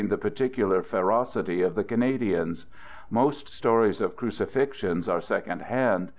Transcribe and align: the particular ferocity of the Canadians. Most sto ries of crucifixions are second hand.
the 0.09 0.17
particular 0.17 0.81
ferocity 0.81 1.61
of 1.61 1.75
the 1.75 1.83
Canadians. 1.83 2.65
Most 3.11 3.53
sto 3.53 3.75
ries 3.81 4.01
of 4.01 4.15
crucifixions 4.15 5.07
are 5.07 5.21
second 5.21 5.61
hand. 5.61 6.09